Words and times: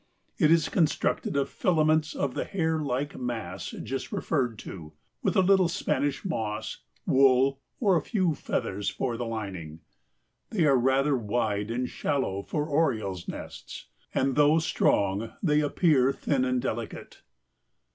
It 0.39 0.49
is 0.49 0.67
constructed 0.67 1.35
of 1.37 1.47
filaments 1.47 2.15
of 2.15 2.33
the 2.33 2.43
hair 2.43 2.79
like 2.79 3.19
mass 3.19 3.69
just 3.69 4.11
referred 4.11 4.57
to, 4.57 4.93
with 5.21 5.35
a 5.35 5.43
little 5.43 5.67
Spanish 5.67 6.25
moss, 6.25 6.81
wool, 7.05 7.59
or 7.79 7.95
a 7.95 8.01
few 8.01 8.33
feathers 8.33 8.89
for 8.89 9.15
the 9.15 9.27
lining. 9.27 9.81
They 10.49 10.65
are 10.65 10.75
rather 10.75 11.15
wide 11.15 11.69
and 11.69 11.87
shallow 11.87 12.41
for 12.41 12.65
orioles' 12.67 13.27
nests, 13.27 13.89
and 14.11 14.35
though 14.35 14.57
strong 14.57 15.33
they 15.43 15.61
appear 15.61 16.11
thin 16.11 16.45
and 16.45 16.59
delicate." 16.59 17.21